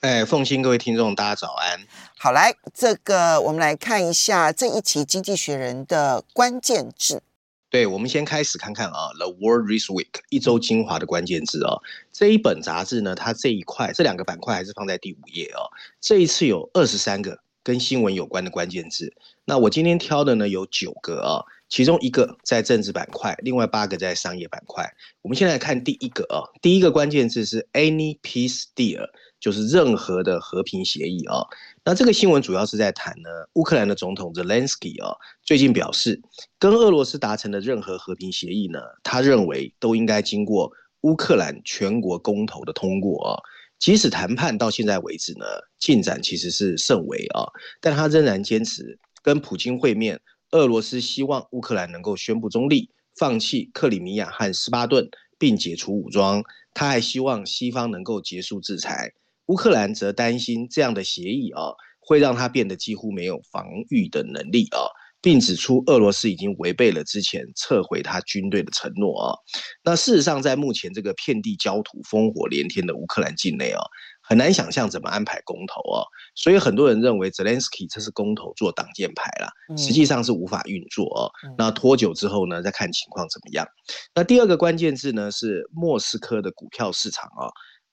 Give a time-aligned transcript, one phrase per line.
[0.00, 1.80] 哎，凤馨，各位听众，大家早安。
[2.18, 7.20] 好，来这个我们来看一下这一期《经济学人》的关键字。
[7.68, 11.74] 对，我们先开始看看啊，《The World This Week》一周精华的关键字啊。
[12.12, 15.66] 这一本杂志呢，它这一块这两个板块还是放在第五页啊。
[16.00, 19.12] 这一次有二十三个跟新闻有关的关键字。
[19.46, 21.42] 那我今天挑的呢有九个啊。
[21.68, 24.90] 其中一个在政治板块，另外八个在商业板块。
[25.20, 29.06] 我们现在来看第一个啊，第一个关键字是 any peace deal，
[29.40, 31.42] 就是任何的和平协议啊。
[31.84, 35.10] 那这个新闻主要是在谈呢，乌克兰的总统泽连斯基啊，
[35.42, 36.20] 最近表示，
[36.58, 40.70] 跟俄罗斯达成的任何和平协议呢，他认为都应该经过
[41.02, 43.40] 乌克兰全国公投的通过啊。
[43.78, 45.46] 即使谈判到现在为止呢，
[45.78, 47.46] 进展其实是甚微啊，
[47.80, 50.20] 但他仍然坚持跟普京会面。
[50.50, 56.42] 俄罗斯希望乌克兰能够宣布中立，放弃克里米亚和斯巴顿，并解除武装。
[56.72, 59.12] 他还希望西方能够结束制裁。
[59.48, 64.88] 乌克兰则担心这样的协议啊，会让他变得几乎没有防御的能力啊，
[65.20, 69.36] 并指出俄罗斯已经违背了之前撤回他军队的承诺啊。
[69.84, 73.82] 那事实上，在目前这个遍地焦土、烽火连天的乌克兰境内啊。
[74.20, 76.04] 很难想象怎么安排公投哦，
[76.34, 81.32] 所以很多人认为泽连斯基这是公投做挡箭牌啦，实际上是无法运作哦。
[81.56, 83.66] 那拖久之后呢，再看情况怎么样。
[84.14, 87.48] 那第二个关键字呢是莫斯科的股票市场啊，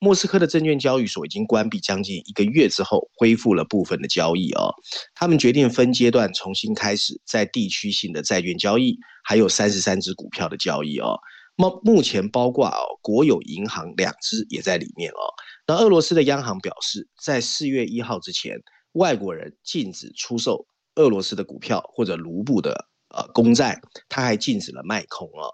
[0.05, 4.71] 莫斯科的证券交易所已经关闭将近一个月之后，恢复了部分的交易哦。
[5.15, 11.17] 他们决定分阶段重新开始在地区性的债券交易，还有三十三只股票的交易哦。
[11.55, 15.25] 目目前包括哦国有银行两只也在里面哦。
[15.65, 18.55] 那俄罗斯的央行表示，在四月一号之前，
[18.91, 20.67] 外国人禁止出售
[20.97, 25.49] 俄罗斯的股票或者卢布的呃公债，它还禁止了卖空哦。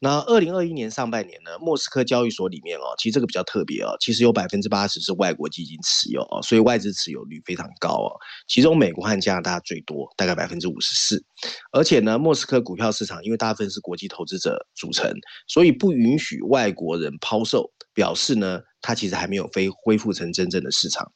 [0.00, 8.10] 那二零二一年上半年呢，莫斯科交易所里面哦，其实这个比较特别哦，其实有百分之八十是外国基金持有哦，所以外资持有率非常高哦。
[8.48, 11.22] 其中美国和加拿大最多，大概百分之五十四。
[11.70, 15.12] 而且呢，莫斯科股票市场因为大部分是国际投资者组成，
[15.46, 18.60] 所以不允许外国人抛售，表示呢。
[18.84, 21.08] 它其实还没有非恢复成真正的市场。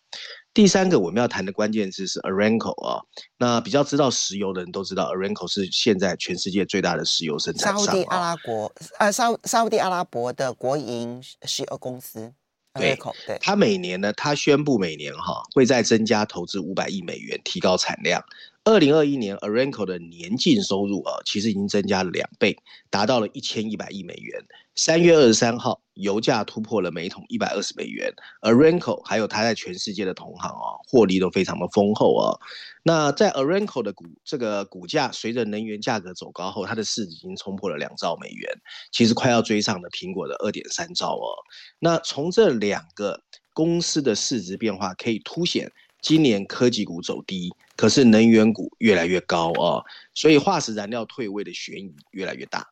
[0.57, 3.03] 第三个我们要谈的关键字是 Aranco 啊，
[3.37, 7.85] 那比较知道石油的人都知道，Aranco 是现在全世界最大的石油生产商。
[7.85, 12.33] 沙乌地阿拉伯，呃，沙沙乌地阿拉伯的国营石油公司。
[12.73, 12.99] 对，
[13.39, 18.25] 它每年呢，它宣布每年哈会再增加投资五百亿美元，提高产量。
[18.67, 22.59] 二零二一年 a r a n c o 的年净收入啊，其实已经增加了两倍，
[22.91, 24.45] 达到了一千一百亿美元。
[24.75, 32.35] 三月二十三号，油价突破了每桶一百二十美元 a r a n c o 还有它在全世界的同行啊，获利都非常的丰厚啊。
[32.83, 38.53] 那在 a r a n c o 的股这个股价随着能源价格走高后，它的市值已经冲破了两兆美元，
[38.91, 41.31] 其实快要追上了苹果的二点三兆哦。
[41.79, 43.23] 那从这两个
[43.55, 47.53] 公司的市值变化可以凸显，今年科技股走低。
[47.77, 49.85] 可是能源股越来越高啊，
[50.15, 52.67] 所以化石燃料退位的悬疑越来越大。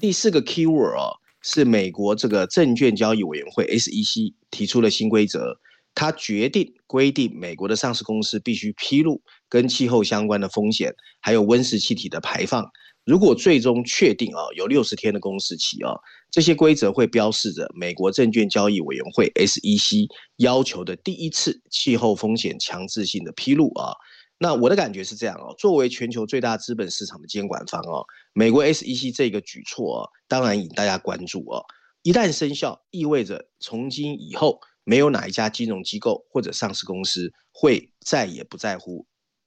[0.00, 5.58] 第四个 keyword 啊，是美国这个证券交易委员会 SEC 提出了新规则，
[5.94, 9.20] 它决定规定美国的上市公司必须披露
[9.50, 12.66] 跟气候相关的风险，还有温室气体的排放。
[13.06, 15.94] 如果最终确定啊，有六十天的公示期啊，
[16.30, 20.08] 这些规则会标示着美国证券交易委员会 SEC
[20.38, 23.94] 要求的第一次气候风险强制性的披露啊。
[24.38, 28.04] 那我的感觉是这样哦，作为全球最大资本市场的监管方哦，
[28.34, 31.64] 美国 SEC 这个举措哦，当然引大家关注哦。
[32.02, 39.06] 一旦生效，意味着从今以后，没有哪一家金融机构或者上市公司会再也不在乎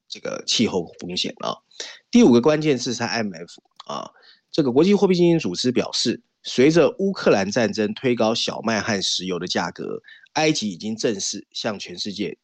[0.09, 1.56] 这个气候风险啊。
[2.11, 3.50] 第五个关键字是 IMF
[3.85, 4.09] 啊，
[4.51, 10.01] 这个国际货币基金组织表示，随着乌克兰战争推高小麦和石油的价格，
[10.33, 12.38] 埃及已经正式向全世界。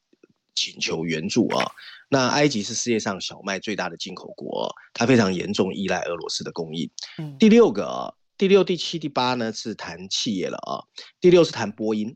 [0.58, 1.70] 请求援助啊。
[2.08, 6.90] 那埃及是世界上小麦最大的进口国，它非常严重依赖俄罗斯的供应。
[7.18, 10.80] 嗯、第六个啊，第六、第七、第八呢是谈企业了啊。
[11.20, 12.16] 第六是谈波音，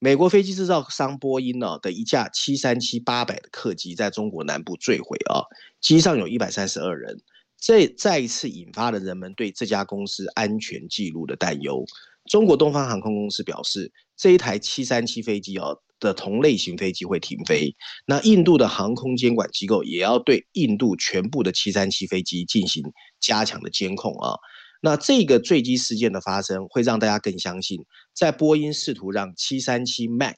[0.00, 5.44] 美国飞机制造商波音呢的一架七三七八百的客机在中国南部坠毁啊，
[5.80, 7.20] 机上有一百三十二人，
[7.58, 11.84] 这再一次引发了人们对这家公司安全记录的担忧。
[12.30, 15.80] 中国东方航空公司表示，这一台七三七飞机哦。
[16.00, 17.76] 的同类型飞机会停飞，
[18.06, 22.82] 那印度的航空监管机构也要对印度全部的七三七飞机进行
[23.20, 24.32] 加强的监控啊。
[24.80, 27.78] 那这个坠机事件的发生，会让大家更相信，
[28.14, 30.34] 在波音试图让七三七 MAX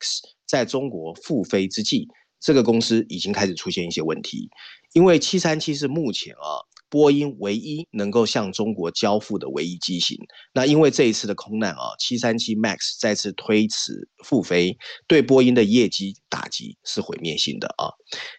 [0.46, 2.08] 在中国复飞之际，
[2.40, 4.48] 这个公司已经开始出现一些问题，
[4.92, 6.66] 因为七三七是目前啊。
[6.92, 10.18] 波音唯一能够向中国交付的唯一机型，
[10.52, 17.88] 那因为这一次的空难啊，七三七 MAX 再次推迟复飞，对波音的业绩打击是毁灭性的啊。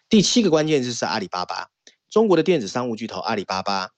[0.08, 1.66] 第七个关键字是阿里巴巴，
[2.08, 3.88] 中国的电子商务巨头阿里巴巴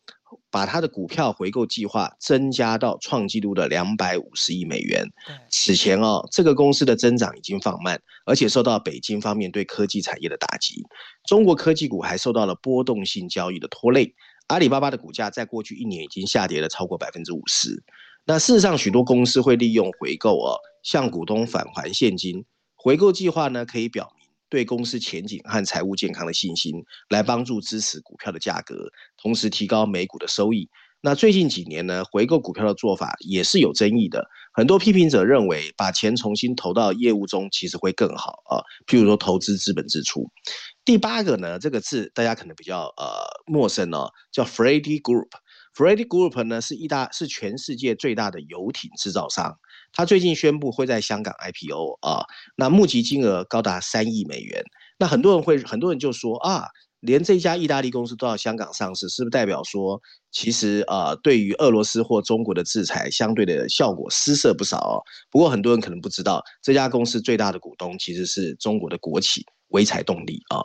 [0.50, 5.05] 把它的股票回购计划增加到创纪录的两百五十亿美元。
[5.50, 10.82] 此前哦，这个公司的增长已经放慢，而且受到北京方面对科技产业的打击，
[11.28, 14.14] 中国科技股还受到了波动性交易的拖累。
[14.49, 17.82] 阿里巴巴的股价在过去一年已经下跌了超过百分之五十。
[18.25, 22.44] 那事实上，许多公司会利用回购哦，向股东返还现金。
[22.76, 24.15] 回购计划呢，可以表明
[24.48, 26.75] 对公司前景和财务健康的信心，
[27.08, 28.90] 来帮助支持股票的价格，
[29.20, 30.69] 同时提高每股的收益。
[31.02, 34.26] 那最近几年呢，回购股票的做法也是有争议的。
[34.52, 40.28] 很多批评者认为，把钱重新投到业务中其实会更好啊，譬如说投资资本支出。
[40.84, 43.04] 第八个呢，这个字大家可能比较呃
[43.46, 45.28] 陌生哦，叫 Freddie Group。
[45.76, 49.58] Freddie Group 呢是意大是全世界最大的游艇制造商，
[49.93, 52.25] 他最近宣布会在香港 IPO 啊，
[52.56, 54.62] 那募集金额高达三亿美元。
[54.99, 56.67] 那很多人会很多人就说啊，
[57.00, 60.00] 连这家意大利公司都要香港上市，是不是代表说
[60.33, 65.03] 其实呃对于俄罗斯或中国的制裁相对的效果失色不少哦？
[65.31, 69.44] 不过很多人可能不知道，这家公司最大的股东其实是中国的国企。
[69.69, 70.62] 潍柴动力啊，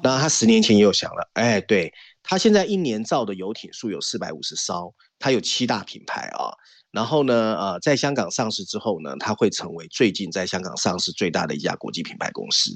[0.00, 1.92] 那他十年前也有想了，哎，对，
[2.22, 6.54] 他现在一年造的游艇数有四百五十艘，他有七大品牌啊，
[6.94, 12.70] 然后呢，呃，在香港上市之后呢，它会成为最近在香港上市最大的一家国际品牌公司。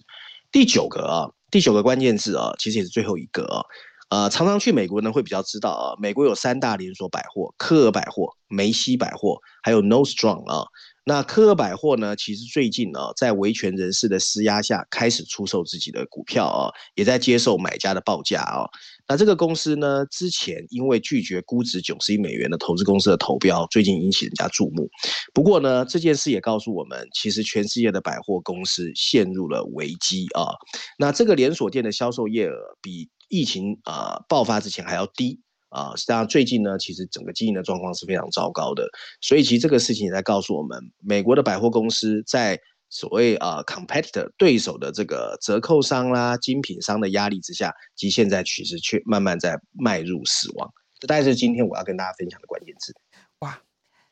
[0.50, 3.62] 第九个啊，第九个关键字啊，其实也是最后一个啊，
[4.10, 10.66] 呃，常常去美国呢会比较知道啊，美国有三大连锁百货：科尔百货、梅西百货，还有 No Strong 啊。
[11.08, 18.68] 那科尔百货呢，其实最近呢，在维权人士的施压下，开始出售自己的股票啊，也在接受买家的报价啊。
[19.08, 24.86] 那这个公司呢，之前因为拒绝估值九十亿美元的投资公司的投标，最近引起人家注目。
[25.32, 30.52] 不过呢，这件事也告诉我们，其实全世界的百货公司陷入了危机啊。
[30.98, 35.40] 那这个连锁店的销售业额比疫情啊爆发之前还要低。
[35.70, 38.88] 啊，实际上最近呢，其实整个经营的状况是非常糟糕的，
[39.20, 50.72] 所以其实这个事情也在告诉我们，美国的百货公司在所谓啊 competitor 对手的这个折扣商啦、精品商的压力之下，及现在其实却慢慢在迈入死亡。
[50.98, 52.94] 这大概是今天我要跟大家分享的关键字。
[53.40, 53.60] 哇，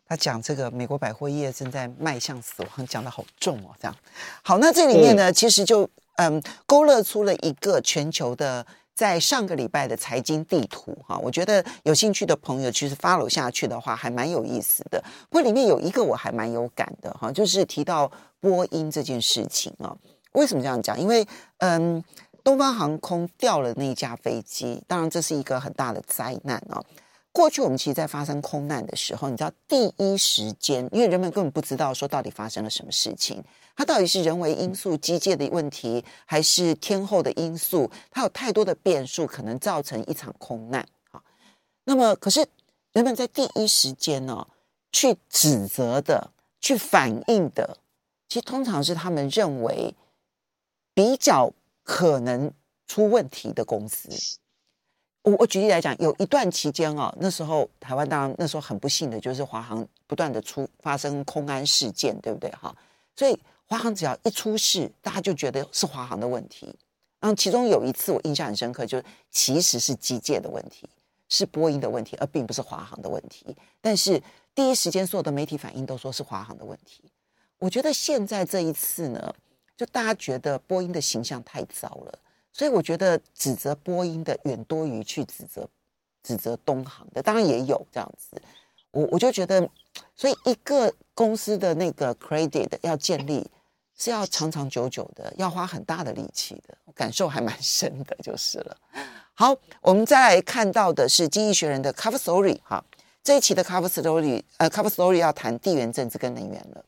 [0.07, 3.97] 他讲这个美国百货业正在迈向死亡，讲的好重哦，这样。
[4.43, 8.67] 好，那这里面呢，嗯、其实就嗯勾勒出了一个全球的。
[8.97, 14.99] 在上个礼拜的财经地图哈，我觉得有兴趣的朋友其实 follow 下去的话，还蛮有意思的。
[15.29, 19.95] 不过里面有一个我还蛮有感的哈，就是提到波音这件事情啊。
[20.33, 20.99] 为什么这样讲？
[20.99, 21.27] 因为
[21.59, 22.03] 嗯，
[22.43, 26.83] 东方航空掉了那架飞机，当然这是一个很大的灾难啊。
[27.37, 33.45] 过去我们其实，在发生空难的时候，你知道第一时间，因为人们根本不知道说到底发生了什么事情。
[33.77, 37.91] 它到底是人为因素、机械的问题，还是天候的因素？
[38.11, 40.89] 它有太多的变数，可能造成一场空难。
[41.11, 41.23] 好，
[41.85, 42.47] 那么可是
[42.95, 44.49] 人们在第一时间呢、
[44.91, 47.77] 去指责的、去反映的，
[48.31, 49.95] 其实通常是他们认为
[50.95, 51.53] 比较
[51.83, 52.51] 可能
[52.87, 54.09] 出问题的公司。
[55.27, 62.49] 我我举例来讲，有一段期间、哦，那时候台湾当然那时候很不幸的就是华航不断的出发生空安事件，对不对？
[62.53, 62.75] 哈，
[63.15, 63.39] 所以。
[63.69, 66.73] 华航只要一出事，大家就觉得是华航的问题。
[67.19, 70.89] 然后其中有一次我印象很深刻，就是其实是机械的问题，
[71.29, 73.45] 是波音的问题，而并不是华航的问题。
[73.81, 74.23] 但是
[74.55, 77.03] 第一时间所有的媒体反应都说是华航的问题。
[77.59, 79.35] 我觉得现在这一次呢，
[79.77, 82.19] 就大家觉得波音的形象太糟了，
[82.57, 85.69] 所以我觉得指责波音的远多于去指责
[86.23, 88.41] 指责东航的，当然也有这样子。
[88.93, 89.69] 我我就觉得，
[90.15, 93.51] 所以一个公司的那个 credit 要建立。
[93.99, 98.77] 是要长长久久的，要花很大的力气的，感受还蛮深的，就是了。
[99.33, 102.85] 好，我们再来看到的是《经济学人》的 Cover Story 哈，
[103.25, 106.85] 这一期的 Cover Story，呃，Cover Story 要谈地缘政治跟能源了。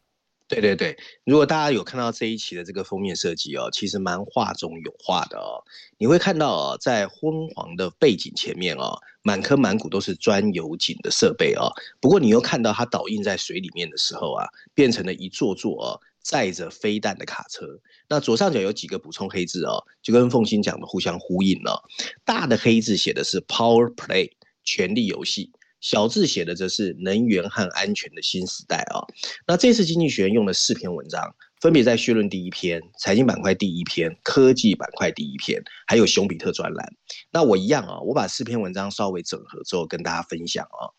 [0.49, 5.63] 对对对，如果大家有看到这一期的这个封面设计哦，其实蛮画中有画的哦。
[5.99, 11.71] 你会看到哦，在昏黄的背景前面哦，满坑满谷都是钻油井的设备哦。
[12.01, 17.67] 不过你又看到它倒映在水里面的时候啊，变成了一座座哦载着飞弹的卡车。
[18.09, 21.77] 那左上角有几个补充黑字哦，就跟凤欣讲的互相呼应了哦。
[22.25, 24.31] 大的黑字写的是 Power Play，
[24.65, 25.53] 权力游戏。
[25.81, 29.07] 小字写的则是能源和安全的新时代啊、哦。
[29.47, 36.93] 那这次经济学用了四篇文章，分别在绪论第一篇、财经板块第一篇、科技板块第一篇，还有熊彼特专栏。
[37.31, 40.91] 那我一样啊，我把四篇文章稍微整合之后跟大家分享啊。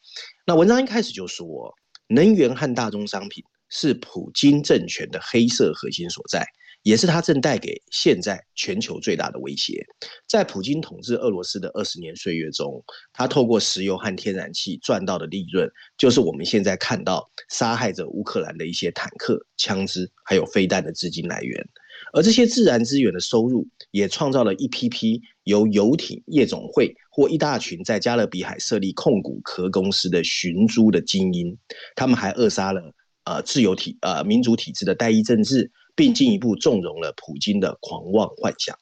[0.45, 1.73] 那文章一开始就说，
[2.07, 6.45] 能源和大宗商品是普京政权的黑色核心所在。
[6.83, 9.85] 也是他正带给现在全球最大的威胁。
[10.27, 12.83] 在普京统治俄罗斯的二十年岁月中，
[13.13, 21.67] 他透过石油和天然气赚到的利润，就是我们现在看到杀害着乌克兰的一些坦克、枪支，还有飞弹的资金来源。
[22.13, 31.55] 而这些自然资源的收入，也创造了一批批由游艇夜总会或一大群在加勒比海设立控股壳公司的寻租的精英。
[31.95, 32.81] 他们还扼杀了
[33.25, 35.69] 呃自由体呃民主体制的代议政治。
[35.95, 38.77] 并进一步纵容了普京的狂妄幻想。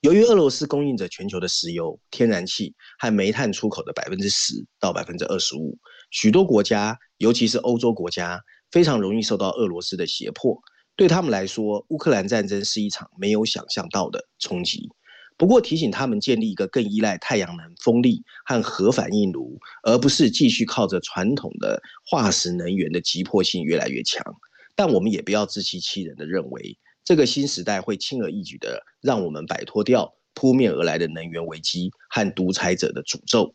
[0.00, 5.78] 由于俄罗斯供应着全球的石油、天然气和煤炭出口的百分之十到百分之二十五，
[6.10, 10.60] 许多国家，尤其是欧洲国家，非常容易受到俄罗斯的胁迫。
[10.96, 14.88] 对他们来说，乌克兰战争是一场没有想象到的冲击。
[15.36, 24.24] 不过，提醒他们建立一个更依赖太阳能、风力和核反应炉，而不是继续靠着传统的化石能源的急迫性越来越强。
[24.76, 33.54] 但我们也不要自欺欺人的认为，这个新时代会轻而易举的让我们摆脱掉扑面而来的能源危机和独裁者的诅咒。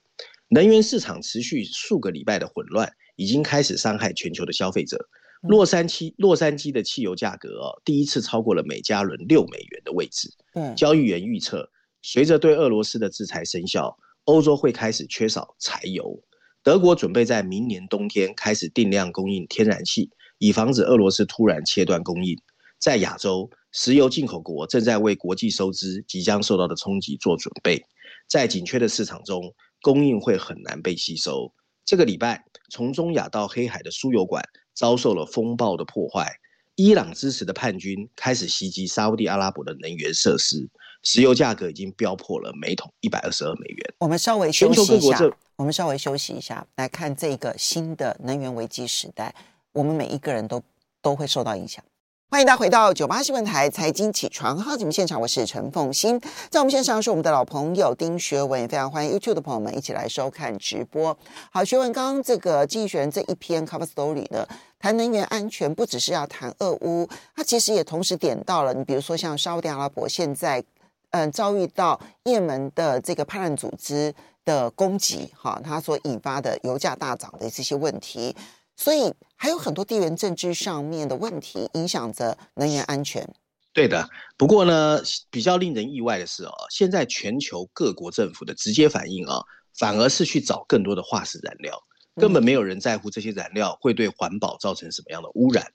[0.49, 5.07] 能源市场持续数个礼拜的混乱，已经开始伤害全球的消费者。
[5.41, 10.29] 洛杉矶洛杉矶的汽油价格哦，第一次超过了每加仑六美元的位置。
[10.53, 11.69] 对，交易员预测，
[12.01, 16.21] 随着对俄罗斯的制裁生效，欧洲会开始缺少柴油。
[16.63, 20.11] 德国准备在明年冬天开始定量供应天然气。
[20.41, 22.35] 以防止俄罗斯突然切断供应，
[22.79, 27.85] 在亚洲，石油进口国正在为国际收支即将受到的冲击做准备。
[28.27, 31.53] 在紧缺的市场中，供应会很难被吸收。
[31.85, 34.43] 这个礼拜，从中亚到黑海的输油管
[34.73, 36.27] 遭受了风暴的破坏。
[36.73, 40.67] 伊朗支持的叛军开始袭击沙乌地阿拉伯的能源设施，
[41.03, 43.93] 石油价格已经飙破了每桶一百二十二美元。
[43.99, 45.19] 我们稍微休息一下，
[45.57, 49.35] 我们稍微休息一下，来看这个新的能源危机时代。
[49.73, 50.61] 我们每一个人都
[51.01, 51.83] 都会受到影响。
[52.29, 56.19] 欢迎大家回到九八新闻台财经起床号节目现场，我是陈凤欣。
[56.49, 61.17] 在我们线上是我们的老朋友丁学文，也非常欢迎 YouTube 的朋友们一起来收看直播。
[61.51, 64.45] 好，学文，刚刚这个经济学人这一篇 Cover Story 呢，
[64.79, 70.63] 谈能源安全不只是要谈俄乌，它其实也同时点到了你比如说像沙乌地阿拉伯现在
[71.11, 74.13] 嗯遭遇到也门的这个叛乱组织
[74.45, 78.35] 的攻击，哈，它所引发的油价大涨的这些问题。
[78.81, 83.31] 所以还有很多地缘政治上面的问题影响着能源安全。
[83.73, 89.43] 对的，不过呢，比较令人意外的是哦，现在全球各国政府的直接反应啊，
[89.77, 91.79] 反而是去找更多的化石燃料，
[92.15, 95.71] 根本没有人在乎这些燃料会对环保造成什么样的污染。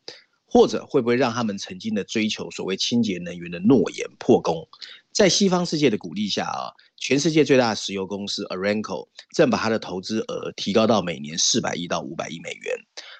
[0.48, 4.66] 或者会不会让他们曾经的追求所谓清洁能源的诺言破功？
[5.12, 12.74] 在西方世界的鼓励下啊，全世界最大的石油公司 Aramco 正把它的投资额提高到每年四百亿到五百亿美元。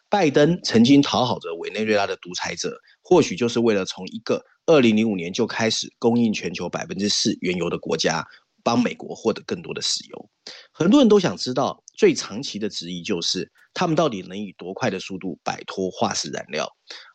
[0.09, 8.25] 拜登曾经讨好着委内瑞拉的独裁者，或许就是为了从一个二零零五年就开始供应全球百分之四原油的国家，
[8.63, 10.31] 帮美国获得更多的石油。
[10.73, 16.69] 很多人都想知道，最长期的质疑就是，他们到底能以多快的速度摆脱化石燃料？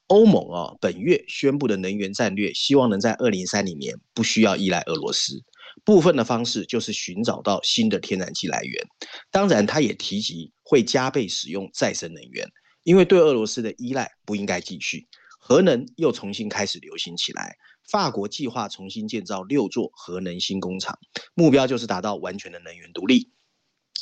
[0.07, 5.41] 欧盟啊，本月宣布的能源战略，希望能在二零三零年不需要依赖俄罗斯。
[5.83, 8.88] 部分的方式就是寻找到新的天然气来源。
[9.29, 12.47] 当然，他也提及会加倍使用再生能源，
[12.83, 15.07] 因为对俄罗斯的依赖不应该继续。
[15.39, 17.55] 核能又重新开始流行起来。
[17.89, 20.97] 法国计划重新建造六座核能新工厂，
[21.33, 23.31] 目标就是达到完全的能源独立。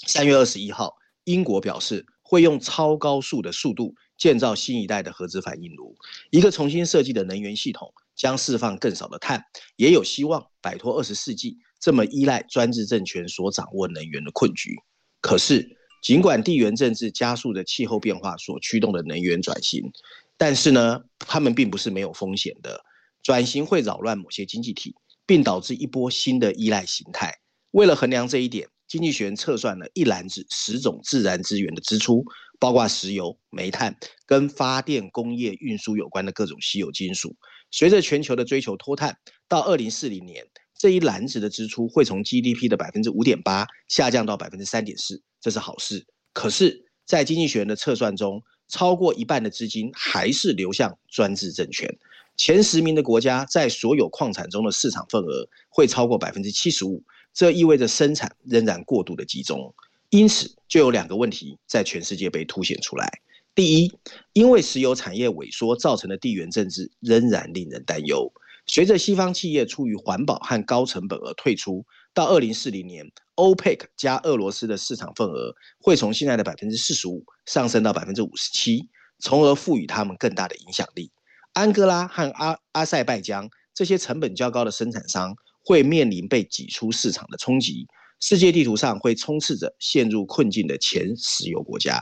[0.06, 0.94] 三月二十一号，
[1.24, 3.96] 英国表示会用超高速的速度。
[4.18, 5.96] 建造新一代的核子反应炉，
[6.30, 9.42] 一个重新设计的能源系统将释放更少的碳，
[9.78, 14.76] 也有希望摆脱二十世纪这么依赖专制政权所掌握能源的困局。
[15.22, 19.92] 可是，尽管地缘政治加速的气候变化所驱动的能源转型，
[20.38, 22.82] 但是呢，他们并不是没有风险的。
[23.22, 24.96] 转型会扰乱某些经济体，
[25.26, 27.34] 并导致一波新的依赖形态。
[27.72, 32.24] 为了衡量这一点，经济学人测算了一篮子十种自然资源的支出，
[32.60, 33.96] 包括石油、煤炭
[34.26, 37.36] 跟发电、工业、运输有关的各种稀有金属。
[37.72, 39.16] 随着全球的追求脱碳，
[39.48, 40.48] 到二零四零年，
[40.80, 46.08] 这一篮子的支出会从 GDP 的百分之五点八下降到百分之三点四，这是好事。
[46.32, 51.94] 可是，在经济学人的测算中，超过一半的资金还是流向专制政权。
[52.38, 59.76] 前十名的国家在所有矿产中的市场份额会超过百分之七十五，这意味着生产仍然过度的集中。
[60.12, 63.20] 因此，就有两个问题在全世界被凸显出来。
[63.54, 63.92] 第一，
[64.32, 68.32] 因为石油产业萎缩造成的地缘政治仍然令人担忧。
[68.72, 71.84] 随着西方企业出于环保和高成本而退出，
[72.14, 73.04] 到二零四零年
[73.36, 81.12] ，OPEC 加俄罗斯的市场份额会从现在的百分之四十五上升到百分之五十七，从而赋予他们更大的影响力。
[81.54, 85.36] 安哥拉和阿阿塞拜疆这些成本较高的生产商
[85.66, 87.88] 会面临被挤出市场的冲击，
[88.20, 92.00] 世界地图上会充斥着陷入困境的前石油国家。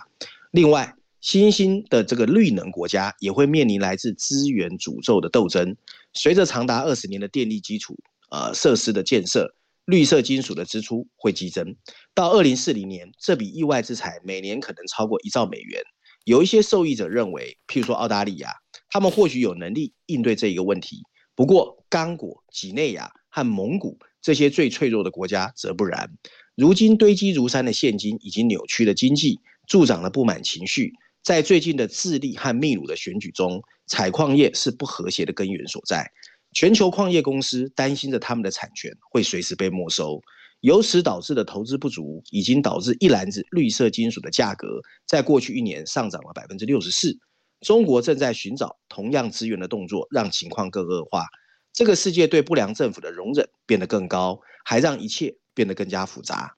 [0.51, 5.75] 另外，新兴的这个绿能国家也会面临来自资源诅咒的斗争。
[6.13, 7.97] 随着长达二十年的电力基础
[8.29, 9.53] 呃设施的建设，
[9.85, 11.75] 绿色金属的支出会激增。
[12.13, 15.81] 到二零四零年，这笔意外之财每年可能超过一兆美元。
[16.23, 18.51] 有一些受益者认为，譬如说澳大利亚，
[18.89, 21.01] 他们或许有能力应对这一个问题。
[21.35, 26.09] 不过，刚果、几内亚和蒙古这些最脆弱的国家则不然。
[26.55, 30.93] 如今堆积如山的现金已经扭曲了经济，助长了不满情绪。
[31.27, 36.09] 在最近的智利和秘鲁的选举中，采矿业是不和谐的根源所在。
[36.53, 40.21] 全球矿业公司担心着他们的产权会随时被没收，
[40.61, 47.13] 由此导致的投资不足，已经导致一篮子绿色金属的价格在过去一年上涨了百分之六十四。
[47.59, 51.25] 中国正在寻找同样资源的动作，让情况更恶化。
[51.73, 56.55] 这个世界对不良政府的容忍变得更高，还让一切变得更加复杂。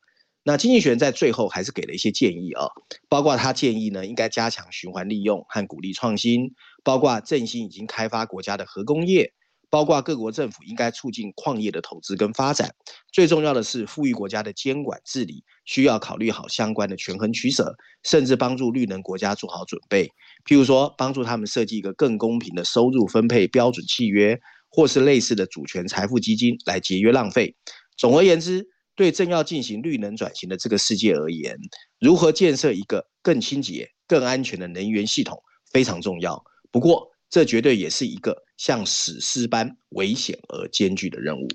[0.50, 2.66] 那经济学人在最后还是给了一些建议啊，
[3.08, 9.32] 包括他建议呢，应该加强循环利用和鼓励创新，包括振兴已经开发国家的核工业，
[9.70, 12.74] 包括各国政府应该促进矿业的投资跟发展。
[13.14, 20.08] 最重要的是，富裕国家的监管治理需要考虑好相关的权衡取舍，甚至帮助绿能国家做好准备，
[20.48, 24.40] 譬如说帮助他们设计一个更公平的收入分配标准契约，
[24.72, 27.56] 或是类似的主权财富基金来节约浪费。
[27.96, 28.66] 总而言之。
[29.00, 31.58] 对正要进行绿能转型的这个世界而言，
[32.02, 36.44] 如何建设一个更清洁、更安全的能源系统非常重要。
[36.70, 41.48] 不过，这绝对也是一个像史诗般危险而艰巨的任务。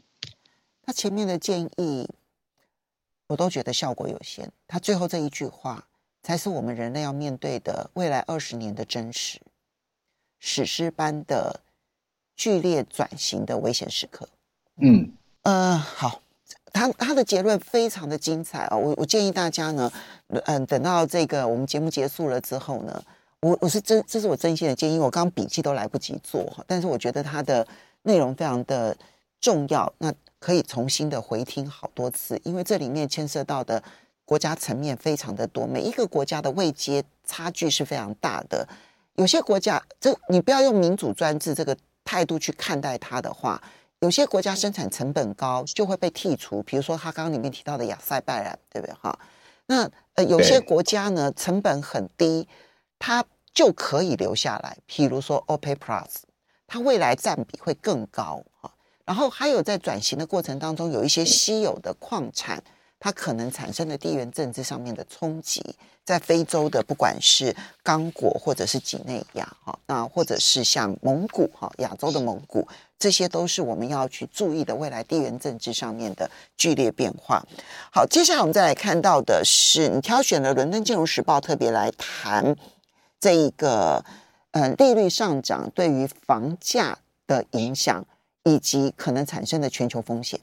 [0.84, 2.08] 他前面的建议，
[3.26, 4.50] 我都觉得效果有限。
[4.66, 5.86] 他最后这一句话，
[6.22, 9.38] 才是我们人类要面对的未来二十年的真实，
[10.40, 11.60] 史诗般的
[12.34, 14.30] 剧烈转型的危险时刻。
[14.80, 16.22] 嗯，呃，好。
[16.74, 18.76] 他他的结论非常的精彩啊！
[18.76, 19.90] 我我建议大家呢，
[20.26, 23.00] 嗯，等到这个我们节目结束了之后呢，
[23.40, 27.64] 我我是真这是我真心的建议，我刚刚笔记都来不及做哈，但是我觉得它的
[28.02, 28.94] 内容非常的
[29.40, 33.80] 重要，那可以重新的回听好多次，因为这里面牵涉到的
[34.24, 38.66] 国家层面非常的多，每一个国家的位阶差距是非常大的，
[39.14, 43.62] 有些国家这你不要用民主专制这个态度去看待它的话。
[44.04, 46.62] 有些国家生产成本高，就会被剔除。
[46.62, 48.94] 比如说他刚刚里面提到的亚塞拜然，对不对？
[49.00, 49.18] 哈，
[49.64, 52.46] 那呃，有些国家呢，成本很低，
[52.98, 54.76] 它就可以留下来。
[54.86, 56.04] 譬如说 OPEC Plus，
[56.66, 58.44] 它未来占比会更高。
[58.60, 58.70] 哈，
[59.06, 62.62] 然后还有在转型的过程当中，有一些稀有的矿产。
[62.98, 65.62] 它可能产生的地缘政治上面的冲击，
[66.04, 72.66] 在非洲的不管是刚果或者是几内亚哈，那或者是像蒙古哈，亚洲的蒙古，
[72.98, 77.44] 这些都是我们要去注意的未来地缘政治上面的剧烈变化。
[77.92, 82.56] 好，接下来我们再来看到的是，你挑选了《伦敦金融时报》特别来谈
[83.20, 84.02] 这一个
[84.52, 88.06] 呃利率上涨对于房价的影响，
[88.44, 90.40] 以及可能产生的全球风险。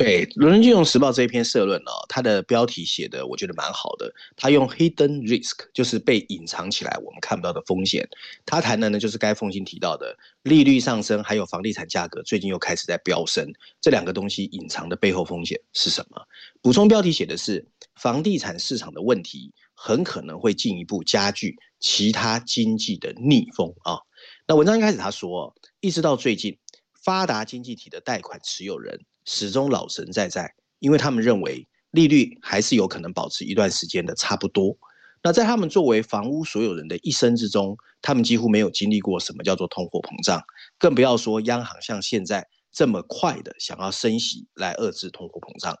[0.00, 4.10] 对《伦敦金融时报》这一篇社论呢，它的标题写的我觉得蛮好的。
[4.34, 8.08] 他用 hidden risk，就是被隐藏起来我们看不到的风险。
[8.46, 13.46] 他谈的呢，就是该封信提到的利率上升，还有房地产价格最近又开始在飙升，
[13.78, 16.26] 这两个东西隐藏的背后风险是什么？
[16.62, 23.98] 补充标题写的是房地产市场的问题很可能会进一步加剧其他经济的逆风啊。
[24.46, 26.56] 那文章一开始他说，一直到最近，
[27.04, 28.98] 发达经济体的贷款持有人。
[29.32, 34.76] 始终老神在在，因为他们认为利率还是有可能保持一段时间的差不多。
[35.22, 40.42] 那在他们作为房屋所有人的一生之中，他们几乎没有经历过什么叫做通货膨胀，
[40.78, 45.76] 更不要说央行像现在这么快的想要升息来遏制通货膨胀。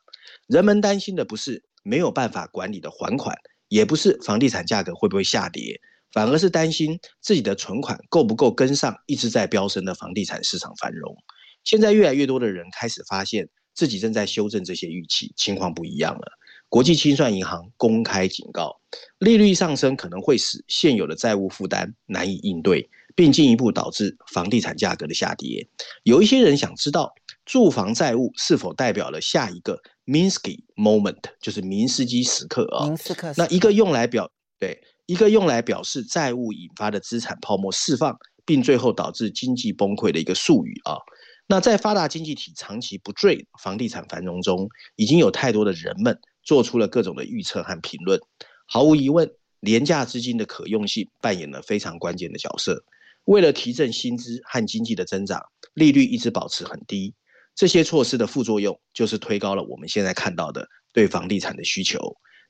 [0.46, 3.36] 人们担心的不是没有办法管理的还款，
[3.66, 5.80] 也不是房地产价格会不会下跌，
[6.12, 11.16] 反而是担心自己的存款够不够跟上一直在飙升的房地产市场繁荣。
[11.64, 16.32] 现在越来越多的人开始发现自己正在修正这些预期，情况不一样了。
[16.68, 18.80] 国际清算银行公开警告，
[19.18, 25.68] 利率上升可能会使现有的债务负担难以应对，并进一步导致房地产价格的下跌。
[26.04, 27.12] 有一些人想知道，
[27.44, 32.86] 住房债务是否代表了下一个 Minsky moment，就是明斯基时刻啊？
[32.86, 33.34] 明斯克。
[33.36, 40.94] 那一个用来表对一个用来表示债务引发的资产泡沫释放，并最后导致经济崩溃的一个术语啊。
[41.50, 46.16] 那在发达经济体长期不坠房地产繁荣中，已经有太多的人们。
[46.42, 48.18] 做出了各种的预测和评论，
[48.66, 52.82] 毫无疑问，廉价资金的可用性扮演了非常关键的角色。
[53.24, 55.42] 为了提振薪资和经济的增长，
[55.74, 57.12] 利率一直保持很低。
[57.54, 61.98] 这些措施的副作用就是推高了我们现在看到的对房地产的需求。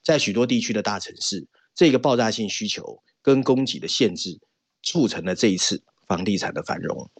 [0.04, 4.38] 在许多地区的大城市，这个爆炸性需求跟供给的限制，
[4.82, 7.10] 促成了这一次房地产的繁荣。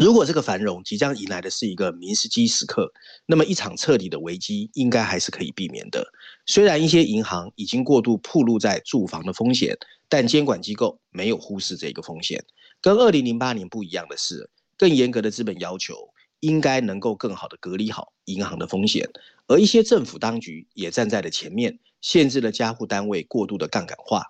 [0.00, 2.90] 如果这个繁荣即将迎来的是一个明斯基时刻，
[3.26, 6.02] 那么一场彻底的危机应该还是可以避免的。
[6.46, 9.76] 虽然一些银行已经过度暴露在住房的风险，
[10.08, 12.42] 但监管机构没有忽视这个风险。
[12.80, 15.94] 跟二零零八年不一样的是，更严格的资本要求
[16.40, 19.06] 应该能够更好的隔离好银行的风险。
[19.46, 24.24] 而一些政府当局也站在了前面，限制了加户单位过度的杠杆化。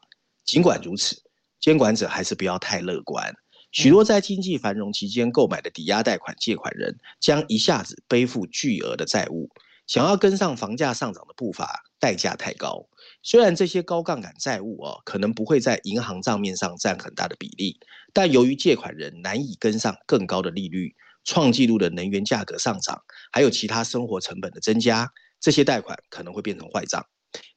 [0.44, 1.22] 尽管如此，
[1.60, 3.32] 监管者还是不要太乐观。
[3.72, 9.50] 许多在经济繁荣期间购买的抵押贷款借款人，将一下子背负巨额的债务，
[9.86, 12.86] 想要跟上房价上涨的步伐，代价太高。
[13.22, 17.80] 虽然这些高杠杆债务哦，可能不会在银行账面上占很大的比例，
[18.12, 23.00] 但由于借款人难以跟上更高的利率、创纪录的能源价格上涨，
[23.32, 27.02] 还有其他生活成本的增加，这些贷款可能会变成坏账。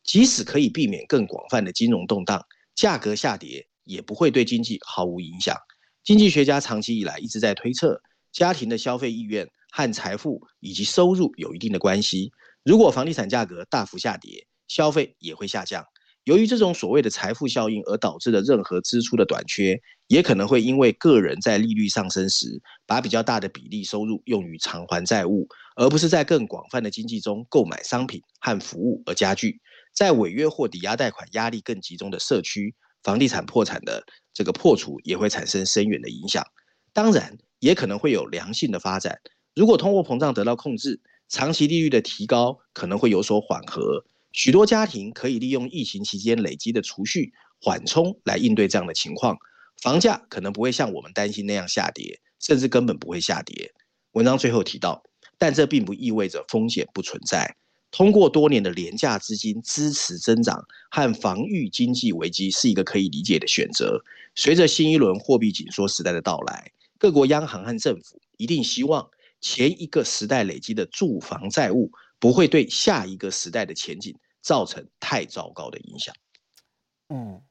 [0.02, 2.42] 即使可以避免更广泛的金融动荡，
[2.74, 5.58] 价格下跌也不会对经济毫无影响。
[6.06, 8.00] 经济学家长期以来一直在推测，
[8.32, 12.32] 家庭的消费意愿和财富以及收入有一定的关系。
[12.64, 15.84] 如果房地产价格大幅下跌，消费也会下降。
[16.26, 29.60] 由于这种所谓的财富效应而导致的任何支出的短缺，也可能会因为个人在利率上升时，把比较大的比例收入用于偿还债务，而不是在更广泛的经济中购买商品和服务而加剧。
[29.92, 34.04] 在违约或抵押贷款压力更集中的社区，房地产破产的。
[34.34, 36.46] 这个破除也会产生深远的影响，
[36.92, 39.22] 当然也可能会有良性的发展。
[39.56, 44.04] 如果通货膨胀得到控制，长期利率的提高可能会有所缓和。
[44.34, 49.38] 许多家庭可以利用疫情期间累积的储蓄缓冲来应对这样的情况。
[49.82, 53.72] 房价可能不会像我们担心那样下跌，甚至根本不会下跌。
[54.12, 55.02] 文章最后提到，
[55.38, 57.56] 但这并不意味着风险不存在。
[57.98, 64.04] 通过多年的廉价资金支持增长和防御经济危机是一个可以理解的选择。
[64.36, 76.14] 随着新一轮货币紧缩时代的到来，各国央行和政府一定希望前一个时代累积的住房债务不会对下一个时代的前景造成太糟糕的影响。
[77.08, 77.42] 嗯，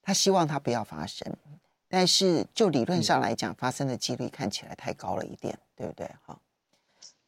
[0.00, 1.36] 他希望它不要发生，
[1.86, 6.10] 但是就理论上来讲，发生的几率看起来太高了一点，对不对？
[6.24, 6.40] 哈。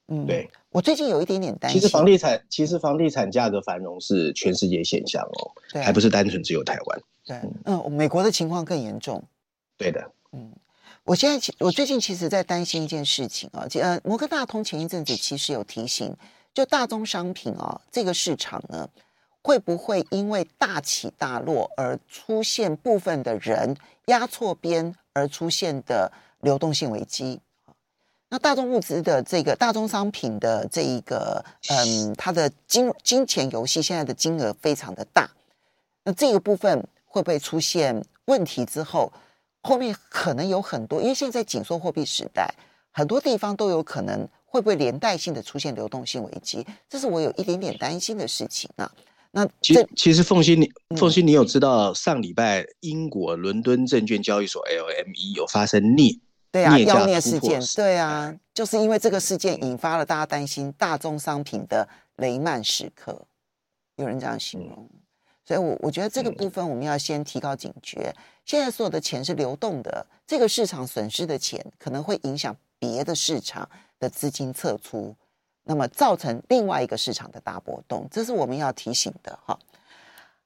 [0.08, 1.80] 嗯，对，我最近有一点点担心。
[1.80, 7.00] 其实房地产，其实房地产价格繁荣是全世界现象哦，对，还不是单纯只有台湾。
[7.24, 9.22] 对，嗯，美国的情况更严重。
[9.78, 10.52] 对的，嗯，
[11.04, 16.14] 我现在我最近其实在担心一件事情啊，呃，摩根大通前一阵子其实有提醒，
[16.52, 18.88] 就大宗商品啊这个市场呢，
[19.42, 27.40] 会不会因为大起大落而出现部分的人压错边而出现的流动性危机？
[28.32, 35.30] 那大众物资的这个大宗商品的这一个，嗯，它的金金钱游戏现在的金额非常的大，
[36.04, 39.12] 那这个部分会不会出现问题之后，
[39.60, 42.54] 后面可能有很多，因为现在紧缩货币时代，
[42.90, 48.90] 很多地方都有可能会不会连带性的出现流动性危机，这是我有一点点担心的事情啊。
[49.32, 56.18] 那其实其实凤欣你凤馨你有知道上礼拜英国伦敦证券交易所 LME 有发生镍？
[56.52, 63.26] 对啊，妖孽事件，对啊，就是因为这个事件引发了大家担心大宗商品的雷曼时刻，
[63.96, 64.86] 有人这样形容，
[65.46, 68.14] 所以我我觉得这个部分我们要先提高警觉。
[68.44, 73.66] 现在所有的钱是流动的，这个市场损失的钱可能会影响别的市场
[73.98, 75.16] 的资金撤出，
[75.64, 79.58] 那么造成另外一个市场的大波动，这是我们要提醒的哈。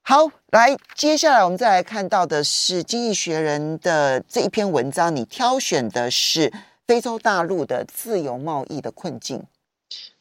[0.09, 6.53] 好，来，接下来我们再来看到的是《经济学人》的这一篇文章，你挑选的是
[6.87, 9.43] 非洲大陆的自由贸易的困境。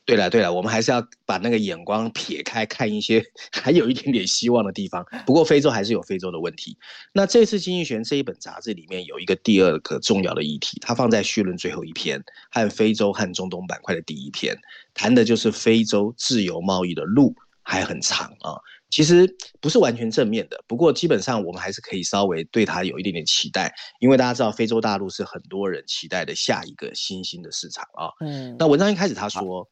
[0.03, 5.05] 对了对了，我们还是要把那个眼光撇开，看一些还有一点点希望的地方。
[5.23, 6.75] 不过非洲还是有非洲的问题。
[7.13, 12.19] 那这次《经济学人》这一本杂志里面有一个第二个重要的议题，它放在序论最后一篇，
[12.49, 14.57] 和非洲和中东板块的第一篇，
[14.95, 18.57] 谈的就是非洲自由贸易的路还很长啊。
[18.89, 19.27] 其实
[19.59, 28.09] 不是完全正面的，不过基本上我们还是可以稍微对它有一点点期待，因为大家知道非洲大陆是很多人期待的下一个新兴的市场啊。
[28.21, 29.67] 嗯，那文章一开始他说。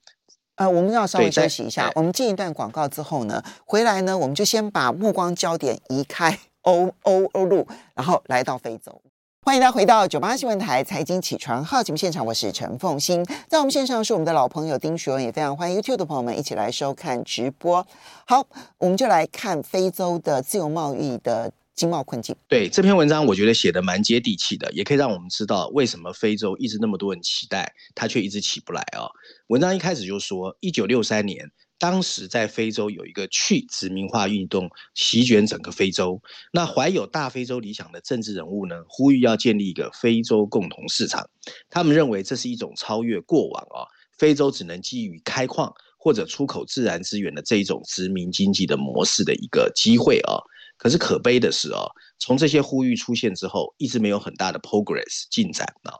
[0.55, 1.91] 呃，我们要稍微休息一下。
[1.95, 9.01] 我们进一段广告之后呢，回来呢，我们就先把目光焦点移开欧欧欧陆，然后来到非洲。
[9.45, 13.25] 欢迎大家回到九八新闻台财经起床号节目现场，我是陈凤欣。
[13.49, 17.85] 在我们线上是我们的老朋友丁学文，也非常欢迎 YouTube 的朋友们一起来收看直播。
[18.25, 21.51] 好，我们就来看非洲的自由贸易的。
[21.75, 22.35] 经贸困境。
[22.47, 29.09] 对，这篇文章，我觉得写得蛮接地气的，也可以让我们知道为什么非洲一直那么多人期待，它却一直起不来、哦。
[29.47, 31.49] 文章一开始就说，一九六三年，
[31.83, 36.21] 当时在非洲有一个去殖民化运动席卷整个非洲，
[36.53, 41.29] 那怀有大非洲理想的政治人物呢，呼吁要建立一个非洲共同市场。
[41.69, 50.43] 他们认为这是一种超越过往啊、哦，非洲只能基于开矿或者出口自然资源的这一种殖民经济的模式的一个机会啊、哦。
[50.77, 55.91] 可是可悲的是哦，从这些呼吁出现之后，一直没有很大的 progress 进展啊。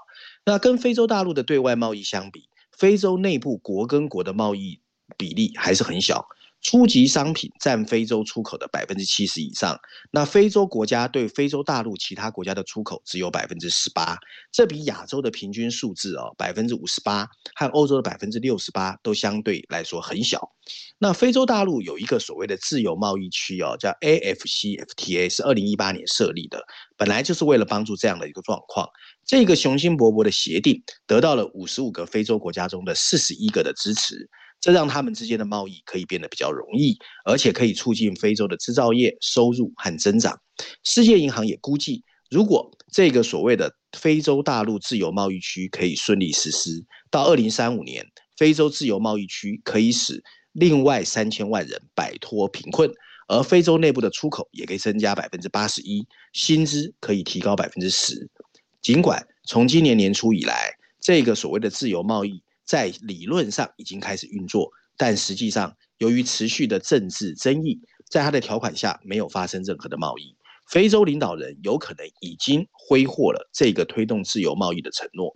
[0.45, 4.79] 那跟非洲大陆的对外贸易相比，非洲内部国跟国的贸易
[5.17, 6.25] 比例还是很小。
[6.65, 9.77] 初级商品占非洲出口的百分之七十以上，
[10.11, 14.17] 那非洲国家对非洲大陆其他国家的出口只有百分之十八，
[14.49, 20.53] 这比亚洲的平均数字哦百分之五十八和欧洲的百分之六十八都相对来说很小。
[20.97, 26.63] 那非洲大陆有一个所谓的自由贸易区哦，叫 AFCFTA，是二零一八年设立的，
[26.95, 28.87] 本来就是为了帮助这样的一个状况。
[29.25, 34.29] 这个雄心勃勃的协定得到了五十五个非洲国家中的四十一个的支持。
[34.63, 40.39] 这让他们之间的贸易可以变得比较容易，而且可以促进非洲的制造业收入和增长。
[40.85, 50.23] 世界银行也估计，如果这个所谓的非洲大陆自由贸易区可以顺利实施，到二零三五年，非洲自由贸易区可以使
[50.53, 52.89] 另外三千万人摆脱贫困，
[53.27, 58.29] 而非洲内部的出口也可以增加百分之八十一，薪资可以提高百分之十。
[58.81, 60.71] 尽管从今年年初以来，
[61.01, 62.41] 这个所谓的自由贸易，
[62.73, 70.35] 在理论上已经开始运作，但实际上由于持续的政治争议，在它的条款下没有发生任何的贸易。
[70.71, 75.31] 非洲领导人有可能已经挥霍了这个推动自由贸易的承诺。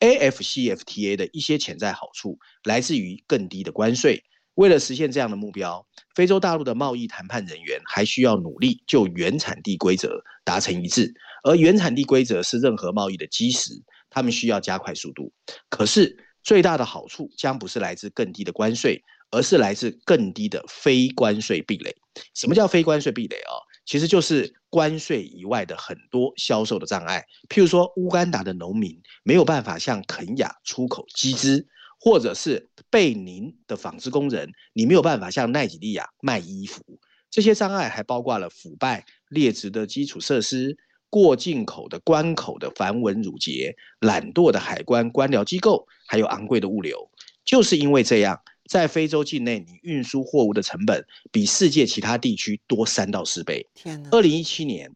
[0.00, 4.24] AFCFTA 的一些潜在好处来自于更低的关税。
[4.54, 11.12] 为了实现这样的目标，非洲大陆的贸易谈判人员还需要努力就原产地规则达成一致，
[11.44, 13.72] 而原产地规则是任何贸易的基石，
[14.08, 15.30] 他们需要加快速度。
[15.68, 21.94] 可是，最大的好处将不是来自更低的关税，而是来自更低的非关税壁垒。
[22.34, 23.52] 什么叫非关税壁垒啊？
[23.84, 27.24] 其实就是关税以外的很多销售的障碍。
[27.48, 31.66] 譬如说，乌干达的农民没有办法向肯亚出口鸡只，
[31.98, 36.82] 或者是贝宁的纺织工人，你没有办法向奈及利亚卖衣服。
[37.30, 40.76] 这些障碍还包括了腐败、劣质的基础设施。
[41.10, 47.10] 过进口的关口的繁文缛节，懒惰的海关官僚机构，还有昂贵的物流，
[47.44, 53.66] 就是因为这样，在非洲境内，你运输货物的成本比世界其他地区多三到四倍。
[53.74, 54.10] 天哪！
[54.10, 54.94] 二零一七年，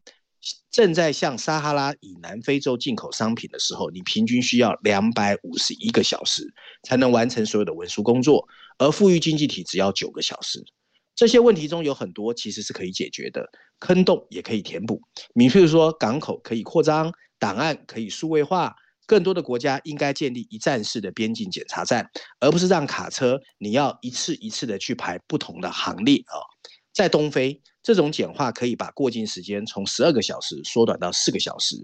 [0.70, 8.46] 正在向撒哈拉以南非洲进口商品的时候，你平均需要两百五十一个小时才能完成所有的文书工作，
[8.78, 10.62] 而富裕经济体只要九个小时。
[11.14, 13.46] 这些问题中有很多其实是可以解决的，
[13.78, 15.00] 坑洞也可以填补。
[15.34, 18.74] 你譬如说，港口可以扩张，档案可以数位化，
[19.06, 22.08] 更多的国家应该建立一站式的边境检查站，
[22.40, 26.40] 而不是让卡车你要一次一次的去排不同的行列啊。
[26.92, 31.76] 在东非，这种简化可以把过境时间从十二个小时缩短到四个小时，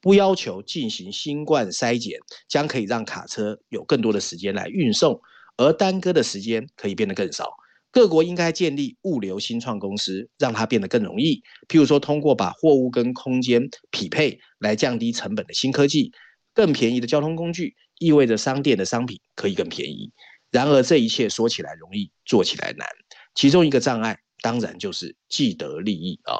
[0.00, 2.18] 不要求进行新冠筛检，
[2.48, 5.20] 将可以让卡车有更多的时间来运送，
[5.56, 7.50] 而耽搁的时间可以变得更少。
[7.94, 11.40] 各国应该建立物流新创公司，让它变得更容易。
[11.68, 16.10] 譬如说，通过把货物跟空间匹配来降低成本的新科技，
[16.52, 20.10] 更便宜的交通工具意味着商店的商品可以更便宜。
[20.50, 22.84] 然而，这一切说起来容易，做起来难。
[23.32, 26.34] 其中一个障碍当然就是既得利益啊。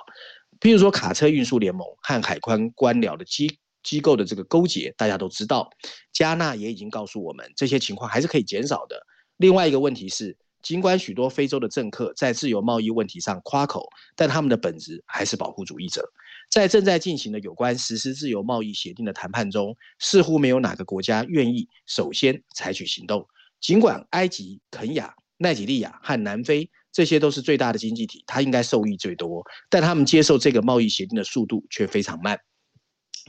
[0.59, 5.71] 譬如说，卡车运输联盟和海关官僚的机机构的这个勾结，大家都知道。
[6.12, 9.01] 加纳也已经告诉我们，这些情况还是可以减少的。
[9.37, 10.37] 另外一个问题是。
[10.64, 16.03] 尽管许多非洲的政客在自由贸易问题上夸口，但他们的本质还是保护主义者。
[16.50, 23.27] 在正在进行的有关实施自由贸易协定的谈判中，似乎没有哪个国家愿意首先采取行动。
[23.61, 32.38] 尽管埃及、肯亚、奈及利亚和南非这些都是最大的经济体，它应该受益最多，但他们接受这个贸易协定的速度却非常慢。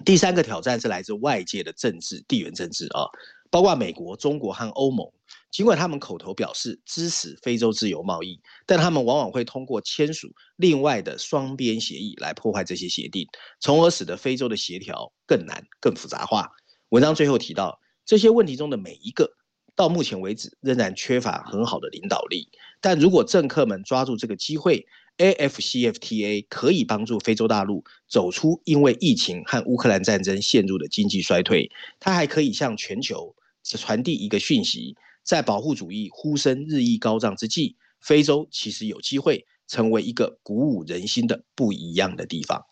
[0.03, 3.07] 第三个挑战是来自外界的政治、地缘政治啊。
[3.55, 5.09] 包括美国、中国和欧盟，
[5.49, 13.25] 尽管他们口头表示支持非洲自由贸易，但他们往往会通过签署另外的双边协议来破坏这些协定，
[13.61, 16.51] 从而使得非洲的协调更难、更复杂化。
[16.89, 19.31] 文章最后提到，这些问题中的每一个，
[19.73, 22.49] 到目前为止仍然缺乏很好的领导力。
[22.81, 24.85] 但如果政客们抓住这个机会
[25.17, 33.33] ，AfCFTA 可以帮助非洲大陆走出因为疫情和乌克兰战争陷入的经济衰退，它还可以向全球
[33.65, 42.63] 传递一个讯息：在保护主义呼声日益高涨之际，非洲其实有机会成为一个鼓舞人心的不一样的地方。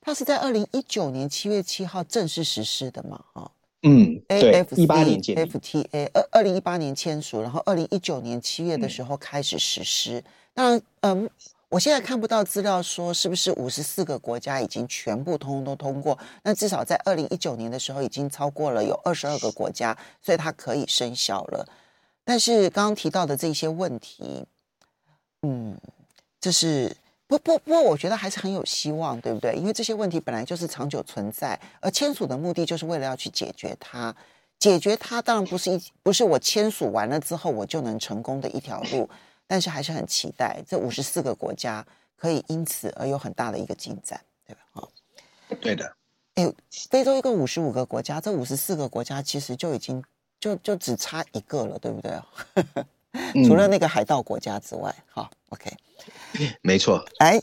[0.00, 3.24] 它是在二零一九年七月七号正式实施的嘛？
[3.34, 3.50] 啊，
[3.82, 10.24] 嗯，对，一八年建 FTA 二二零一八年签署，然后二零一九年七月的时候开始实施。
[10.54, 11.28] 那嗯。
[11.72, 21.66] 我现在看不到资料说是不是五十四个国家已经全部通通都通过，那至少在二零一九年的时候已经超过了有二十二个国家，所以它可以生效了。
[22.24, 24.44] 但是刚刚提到的这些问题，
[25.44, 25.74] 嗯，
[26.38, 26.94] 这是
[27.26, 29.54] 不不不过我觉得还是很有希望，对不对？
[29.54, 34.14] 因为这些问题本来就是长久存在，而签署的目的就是为了要去解决它。
[34.58, 39.08] 解决它当然不是一不是我签署完了之后我就能成功的一条路。
[39.52, 41.84] 但是还是很期待这五十四个国家
[42.16, 44.60] 可以因此而有很大的一个进展，对吧？
[44.72, 44.88] 哦，
[45.60, 45.94] 对的。
[46.36, 46.50] 哎，
[46.88, 50.02] 非洲一个五十五个国家，这五十四个国家其实就已经
[50.40, 52.18] 就就只差一个了，对不对？
[53.46, 55.70] 除了那个海盗国家之外，好，OK，
[56.64, 57.04] 没错。
[57.18, 57.38] 哎，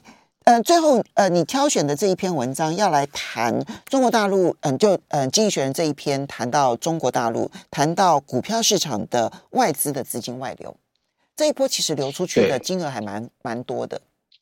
[0.45, 10.75] 呃，最后呃，你挑选的这一篇文章要来谈中国大陆，嗯，就嗯，《经济学人》这一篇谈到中国大陆，谈到股票市场的外资的资金外流。
[11.39, 14.02] 这一波其实流出去的金额还蛮蛮多的。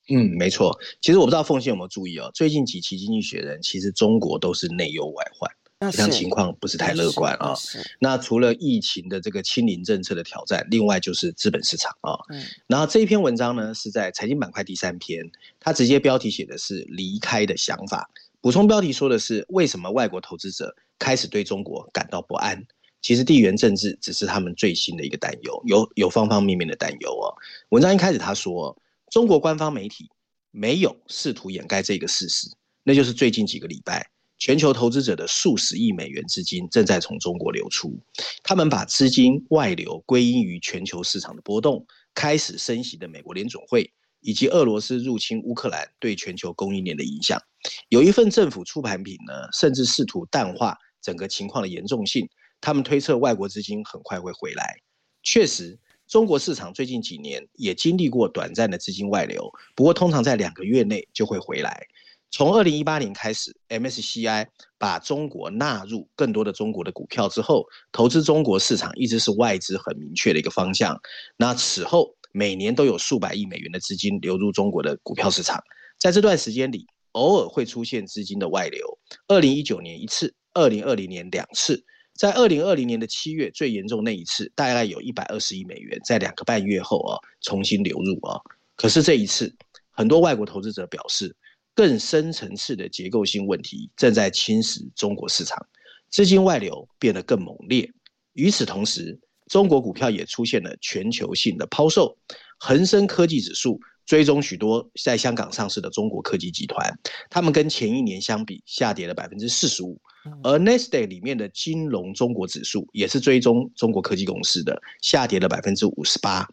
[0.09, 0.75] 嗯，没错。
[0.99, 7.53] 其实我不知道凤馨有没有注意哦，最近几期《经济学人》其实中国都是内忧外患，好像情况不是太乐观啊。
[7.99, 12.17] 那除了疫情的这个清零政策的挑战，另外就是资本市场啊。
[12.29, 12.43] 嗯。
[12.65, 15.23] 然后这一篇文章呢是在财经板块第三篇，
[15.59, 18.09] 它直接标题写的是“离开的想法”，
[18.41, 22.65] 补充标题说的是为什么外国投资者开始对中国感到不安。
[23.07, 27.31] 其实地缘政治只是他们最新的一个担忧，有有方方面面的担忧哦。
[27.69, 28.77] 文章一开始他说，
[29.09, 30.09] 中国官方媒体
[30.51, 32.49] 没有试图掩盖这个事实，
[32.83, 34.05] 那就是最近几个礼拜，
[34.37, 37.97] 全球投资者的数十亿美元资金正在从中国流出，
[38.43, 43.89] 他们把资金外流归因于全球市场的波动、开始升息的美国联总会
[44.19, 47.41] 以及俄罗斯入侵乌克兰对全球供应链的影响。
[47.87, 52.27] 有一份政府出版品呢，甚至试图淡化整个情况的严重性。
[52.61, 54.77] 他们推测外国资金很快会回来。
[55.23, 61.85] 确实，中国市场最近几年也经历过短暂的资金外流，不过通常在两个月内就会回来。
[62.29, 70.99] 从二零一八年开始，MSCI 把中国纳入更多的中国的股票之后，投资中国市场一直是外资很明确的一个方向。
[71.37, 75.61] 那此后每年都有数百亿美元的资金流入中国的股票市场。
[75.97, 78.99] 在这段时间里，偶尔会出现资金的外流。
[79.27, 81.83] 二零一九年一次，二零二零年两次。
[82.17, 88.41] 在二零二零年的七月最严重那一次，大概有一百二十亿美元，在两个半月后啊重新流入啊。
[88.75, 89.55] 可是这一次，
[89.91, 91.35] 很多外国投资者表示，
[91.75, 95.63] 更深层次的结构性问题正在侵蚀中国市场，
[96.09, 97.91] 资金外流变得更猛烈。
[98.33, 102.17] 与此同时，中国股票也出现了全球性的抛售，
[102.57, 103.79] 恒生科技指数。
[104.07, 106.89] 追踪许多在香港上市的中国科技集团，
[107.29, 109.99] 他们跟前一年相比下跌了百分之四十五，
[110.43, 116.47] 而 Nasdaq 里面的金融中国指数也是追踪中国科技公司的，下跌了百分之五十八。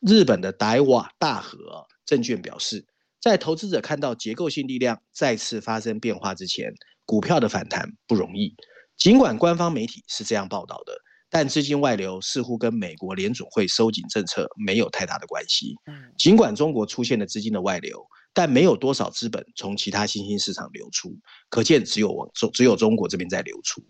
[0.00, 1.58] 日本的大和大和
[2.04, 2.84] 证券表示，
[3.22, 6.74] 在投资者看到结构性力量再次发生变化之前，
[7.06, 8.54] 股票的反弹不容易。
[8.98, 10.92] 尽管官方媒体是这样报道的。
[11.30, 15.74] 但资金外流似乎跟美国联准会收紧政策没有太大的关系。
[16.16, 18.02] 尽管中国出现了资金的外流，
[18.32, 21.14] 但没有多少资本从其他新兴市场流出，
[21.50, 23.82] 可见只有往中只有中国这边在流出。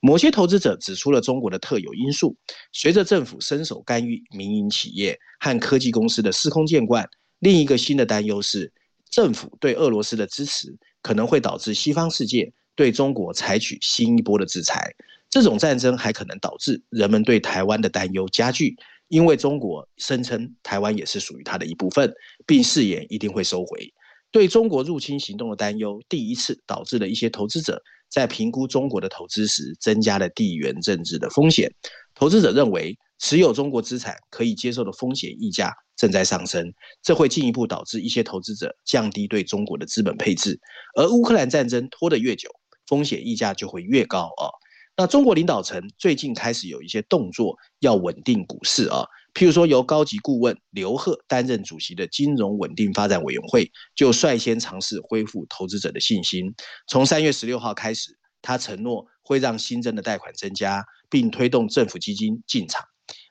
[0.00, 2.36] 某些投资者指出了中国的特有因素：
[2.72, 7.08] 随着政府伸手干预民营企业和科技公司的司空见惯，
[7.38, 8.70] 另一个新的担忧是，
[9.10, 14.92] 政府对俄罗斯的支持可能会导致西方世界对中国采取新一波的制裁。
[15.32, 18.76] 这种战争还可能导致人们对台湾的担忧加剧，
[19.08, 22.12] 因为中国声称台湾也是属于它的一部分，
[22.46, 23.90] 并誓言一定会收回。
[24.30, 31.74] 对中国入侵行动的担忧，第一次导致了一些投资者在评估中国的投资时，增加了地缘政治的风险。
[32.14, 36.70] 投资者认为，持有中国资产可以接受的风险溢价正在上升，
[37.02, 40.60] 这会进一步导致一些投资者降低对中国的资本配置。
[40.94, 42.50] 而乌克兰战争拖得越久，
[42.86, 44.52] 风险溢价就会越高啊。
[44.96, 49.04] 那中国领导层最近开始有一些动作，要稳定股市啊。
[49.34, 56.54] 譬如说，由高级顾问刘鹤担任主席的金融稳定发展委员会，就率先尝试恢复投资者的信心。
[56.86, 62.84] 从三月十六号开始，他承诺会让新增的贷款增加，并推动政府基金进场。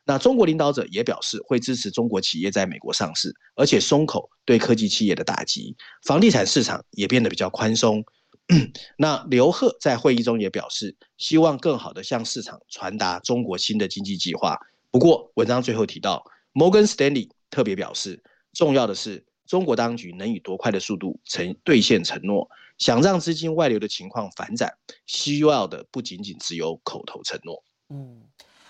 [0.04, 5.76] 那中国领导者也表示会支持中国企业在美国上市，而且松口对科技企业的打击。
[6.08, 8.04] 房地产市场也变得比较宽松。
[8.98, 14.58] 那刘鹤在会议中也表示，希望更好地向市场传达中国新的经济计划。
[14.92, 18.22] 不过，文章最后提到，摩根士丹利特别表示，
[18.54, 22.50] 重要的是中国当局能以多快的速度成兑现承诺。
[22.78, 24.74] 想让资金外流的情况反转，
[25.06, 27.64] 需要的不仅仅只有口头承诺。
[27.90, 28.24] 嗯，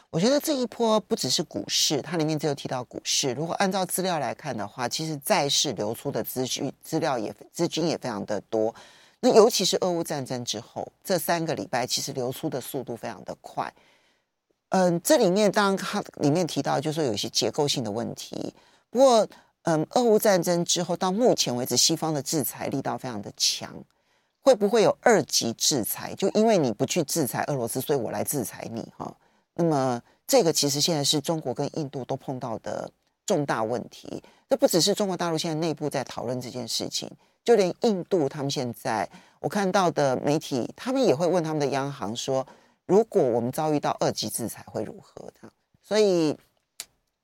[0.09, 3.32] 我觉得这一波不只是股市，它里面只有提到股市。
[3.32, 8.75] 如果按照资料来看的话，其实债市流出的资金资料也资金也非常的多。
[9.22, 13.72] 那尤其是俄乌战争之后，这三个礼拜其实流出的速度非常的快。
[14.69, 18.53] 嗯，这里面当然它里面提到，就是说有一些结构性的问题。
[18.89, 19.28] 不过，
[19.63, 23.72] 嗯，俄乌战争之后到目前为止，西方的制裁力道非常的强，
[24.41, 26.15] 会不会有二级制裁？
[26.15, 29.15] 就因为你不去制裁俄罗斯，所以我来制裁你哈。
[29.53, 32.89] 那么，这个其实现在是中国跟印度都碰到的
[33.26, 34.24] 重大问题。
[34.49, 37.11] 这不只是中国大陆现在内部在讨论这件事情，
[37.43, 42.45] 就连印度他们现在我看到的媒体，他们也会问他们的央行说。
[42.87, 45.49] 如果我们遭遇到二级制裁会如何的？
[45.81, 46.35] 所以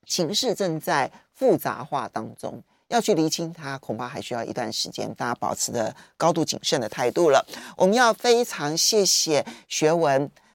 [0.05, 5.13] 情势正在复杂化当中，要去厘清它，恐怕还需要一段时间。
[5.15, 7.45] 大家保持着高度谨慎的态度了。
[7.76, 10.32] 我们要非常谢谢学文